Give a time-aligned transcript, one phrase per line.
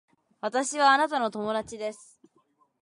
[0.39, 2.19] 私はあなたの友達です